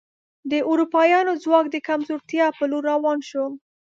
د 0.51 0.53
اروپایانو 0.69 1.33
ځواک 1.43 1.65
د 1.71 1.77
کمزورتیا 1.87 2.45
په 2.57 2.63
لور 2.71 2.83
روان 2.93 3.19
شو. 3.29 3.45